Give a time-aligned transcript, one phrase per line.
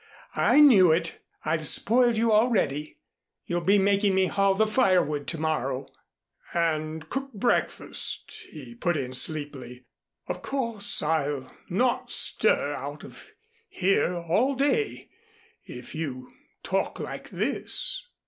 [0.35, 1.19] I knew it.
[1.45, 2.97] I've spoiled you already.
[3.45, 5.89] You'll be making me haul the firewood to morrow."
[6.55, 9.85] "And cook breakfast," he put in sleepily.
[10.27, 13.27] "Of course, I'll not stir out of
[13.69, 15.11] here all day
[15.65, 16.33] if you
[16.63, 18.07] talk like this."